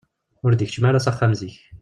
[0.45, 1.55] Ur d-ikeččem ara s axxam zik.